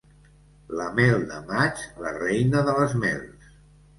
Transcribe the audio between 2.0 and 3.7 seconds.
la reina de les mels.